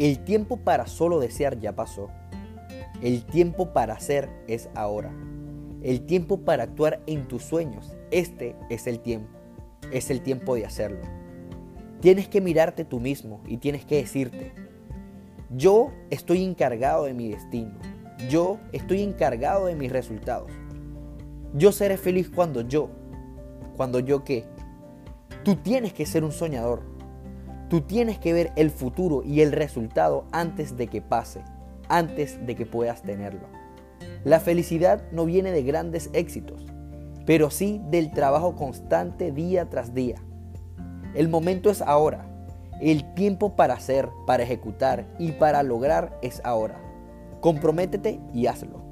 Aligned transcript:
El 0.00 0.20
tiempo 0.20 0.56
para 0.56 0.86
solo 0.86 1.20
desear 1.20 1.60
ya 1.60 1.76
pasó. 1.76 2.08
El 3.02 3.22
tiempo 3.26 3.74
para 3.74 3.92
hacer 3.92 4.30
es 4.48 4.70
ahora. 4.74 5.12
El 5.82 6.06
tiempo 6.06 6.38
para 6.38 6.62
actuar 6.62 7.02
en 7.06 7.28
tus 7.28 7.42
sueños, 7.42 7.94
este 8.10 8.56
es 8.70 8.86
el 8.86 9.00
tiempo. 9.00 9.28
Es 9.92 10.10
el 10.10 10.22
tiempo 10.22 10.54
de 10.54 10.64
hacerlo. 10.64 11.02
Tienes 12.00 12.28
que 12.28 12.40
mirarte 12.40 12.86
tú 12.86 12.98
mismo 12.98 13.42
y 13.46 13.58
tienes 13.58 13.84
que 13.84 13.96
decirte, 13.96 14.54
yo 15.50 15.92
estoy 16.08 16.44
encargado 16.44 17.04
de 17.04 17.12
mi 17.12 17.28
destino. 17.28 17.72
Yo 18.30 18.58
estoy 18.72 19.02
encargado 19.02 19.66
de 19.66 19.76
mis 19.76 19.92
resultados. 19.92 20.50
Yo 21.52 21.72
seré 21.72 21.98
feliz 21.98 22.30
cuando 22.34 22.62
yo. 22.62 22.88
Cuando 23.76 24.00
yo 24.00 24.24
qué. 24.24 24.46
Tú 25.44 25.56
tienes 25.56 25.92
que 25.92 26.06
ser 26.06 26.24
un 26.24 26.32
soñador. 26.32 26.99
Tú 27.70 27.82
tienes 27.82 28.18
que 28.18 28.32
ver 28.32 28.52
el 28.56 28.70
futuro 28.72 29.22
y 29.22 29.42
el 29.42 29.52
resultado 29.52 30.24
antes 30.32 30.76
de 30.76 30.88
que 30.88 31.00
pase, 31.00 31.44
antes 31.88 32.44
de 32.44 32.56
que 32.56 32.66
puedas 32.66 33.02
tenerlo. 33.02 33.46
La 34.24 34.40
felicidad 34.40 35.04
no 35.12 35.24
viene 35.24 35.52
de 35.52 35.62
grandes 35.62 36.10
éxitos, 36.12 36.66
pero 37.26 37.48
sí 37.48 37.80
del 37.88 38.10
trabajo 38.10 38.56
constante 38.56 39.30
día 39.30 39.70
tras 39.70 39.94
día. 39.94 40.16
El 41.14 41.28
momento 41.28 41.70
es 41.70 41.80
ahora. 41.80 42.26
El 42.80 43.14
tiempo 43.14 43.54
para 43.54 43.74
hacer, 43.74 44.08
para 44.26 44.42
ejecutar 44.42 45.06
y 45.20 45.30
para 45.30 45.62
lograr 45.62 46.18
es 46.22 46.40
ahora. 46.42 46.80
Comprométete 47.40 48.18
y 48.34 48.48
hazlo. 48.48 48.89